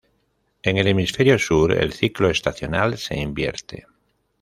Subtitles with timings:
[0.63, 3.85] En el hemisferio sur, el ciclo estacional se invierte.